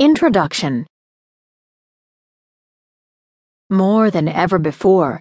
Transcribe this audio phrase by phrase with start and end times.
[0.00, 0.86] Introduction
[3.70, 5.20] More than ever before,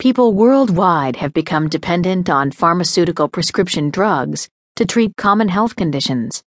[0.00, 6.42] people worldwide have become dependent on pharmaceutical prescription drugs to treat common health conditions.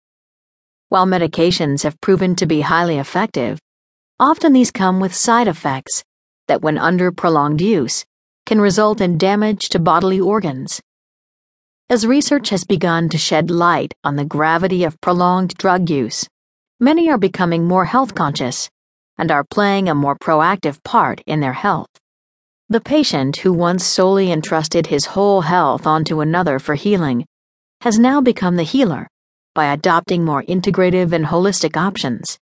[0.89, 3.59] While medications have proven to be highly effective,
[4.19, 6.03] often these come with side effects
[6.47, 8.07] that, when under prolonged use,
[8.47, 10.81] can result in damage to bodily organs.
[11.91, 16.27] As research has begun to shed light on the gravity of prolonged drug use,
[16.81, 18.71] many are becoming more health conscious
[19.19, 21.89] and are playing a more proactive part in their health.
[22.69, 27.27] The patient who once solely entrusted his whole health onto another for healing
[27.81, 29.09] has now become the healer
[29.55, 32.39] by adopting more integrative and holistic options.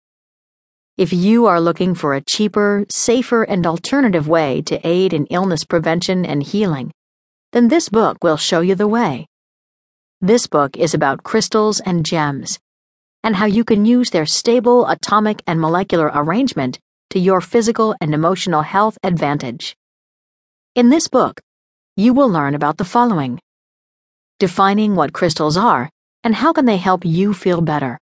[0.96, 5.64] If you are looking for a cheaper, safer, and alternative way to aid in illness
[5.64, 6.92] prevention and healing,
[7.52, 9.26] then this book will show you the way.
[10.20, 12.60] This book is about crystals and gems
[13.22, 16.78] and how you can use their stable atomic and molecular arrangement
[17.10, 19.76] to your physical and emotional health advantage.
[20.74, 21.40] In this book,
[21.96, 23.38] you will learn about the following.
[24.38, 25.90] Defining what crystals are
[26.24, 27.98] and how can they help you feel better,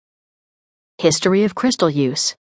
[0.99, 2.35] history of crystal use,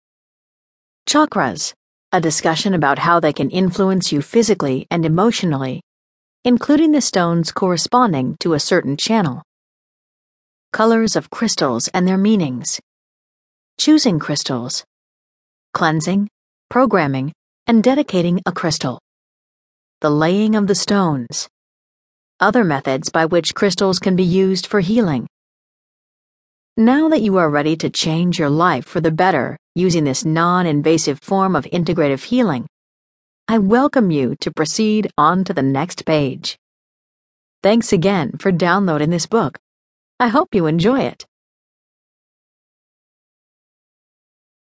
[1.08, 1.72] chakras,
[2.12, 5.80] a discussion about how they can influence you physically and emotionally,
[6.44, 9.42] including the stones corresponding to a certain channel
[10.72, 12.78] colors of crystals and their meanings,
[13.80, 14.84] choosing crystals,
[15.72, 16.28] cleansing,
[16.68, 17.32] programming,
[17.66, 19.00] and dedicating a crystal,
[20.00, 21.48] the laying of the stones,
[22.38, 25.26] other methods by which crystals can be used for healing.
[26.76, 30.66] Now that you are ready to change your life for the better using this non
[30.66, 32.66] invasive form of integrative healing,
[33.48, 36.58] I welcome you to proceed on to the next page.
[37.62, 39.58] Thanks again for downloading this book.
[40.20, 41.27] I hope you enjoy it.